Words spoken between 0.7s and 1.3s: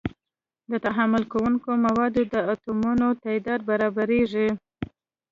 د تعامل